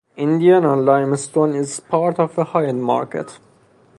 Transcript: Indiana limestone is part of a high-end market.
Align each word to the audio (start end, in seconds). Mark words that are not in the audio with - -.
Indiana 0.17 0.75
limestone 0.75 1.53
is 1.53 1.79
part 1.79 2.17
of 2.19 2.35
a 2.35 2.43
high-end 2.43 2.83
market. 2.83 3.37